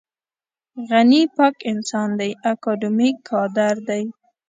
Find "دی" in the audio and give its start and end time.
2.19-2.31, 3.87-4.03